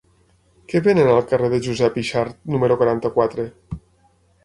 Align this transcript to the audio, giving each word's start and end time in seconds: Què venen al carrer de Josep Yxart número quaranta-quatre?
Què 0.73 0.81
venen 0.87 1.09
al 1.11 1.21
carrer 1.33 1.51
de 1.55 1.61
Josep 1.67 2.01
Yxart 2.05 2.43
número 2.57 2.81
quaranta-quatre? 2.83 3.51